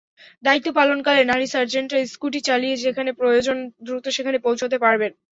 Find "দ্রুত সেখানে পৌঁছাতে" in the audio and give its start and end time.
3.85-4.77